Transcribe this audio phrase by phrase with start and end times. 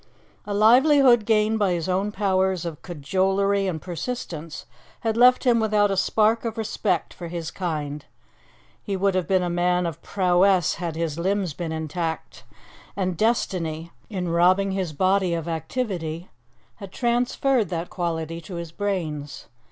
[0.47, 4.65] A livelihood gained by his own powers of cajolery and persistence
[5.01, 8.03] had left him without a spark of respect for his kind.
[8.81, 12.43] He would have been a man of prowess had his limbs been intact
[12.95, 16.29] and destiny, in robbing his body of activity,
[16.77, 19.49] had transferred that quality to his brains.